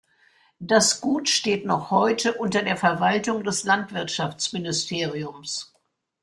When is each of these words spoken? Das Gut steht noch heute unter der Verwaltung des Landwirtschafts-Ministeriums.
Das 0.57 0.99
Gut 0.99 1.29
steht 1.29 1.67
noch 1.67 1.91
heute 1.91 2.33
unter 2.33 2.63
der 2.63 2.75
Verwaltung 2.75 3.43
des 3.43 3.65
Landwirtschafts-Ministeriums. 3.65 5.75